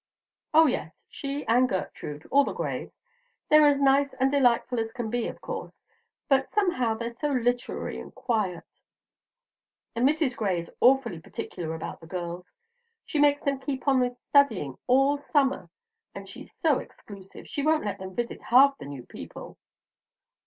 "Oh, 0.51 0.65
yes, 0.65 1.05
she 1.09 1.45
and 1.45 1.69
Gertrude, 1.69 2.25
all 2.31 2.43
the 2.43 2.53
Grays. 2.53 2.89
They're 3.49 3.67
as 3.67 3.79
nice 3.79 4.15
and 4.19 4.31
delightful 4.31 4.79
as 4.79 4.91
can 4.91 5.11
be, 5.11 5.27
of 5.27 5.39
course, 5.41 5.79
but 6.27 6.49
somehow 6.49 6.95
they're 6.95 7.13
so 7.13 7.27
literary 7.27 7.99
and 7.99 8.15
quiet, 8.15 8.63
and 9.95 10.09
Mrs. 10.09 10.35
Gray 10.35 10.57
is 10.57 10.71
awfully 10.79 11.19
particular 11.19 11.75
about 11.75 11.99
the 11.99 12.07
girls. 12.07 12.51
She 13.05 13.19
makes 13.19 13.43
them 13.43 13.59
keep 13.59 13.87
on 13.87 13.99
with 13.99 14.17
studying 14.17 14.75
all 14.87 15.19
summer, 15.19 15.69
and 16.15 16.27
she's 16.27 16.57
so 16.59 16.79
exclusive, 16.79 17.47
she 17.47 17.61
won't 17.61 17.85
let 17.85 17.99
them 17.99 18.15
visit 18.15 18.41
half 18.41 18.75
the 18.79 18.85
new 18.85 19.05
people." 19.05 19.55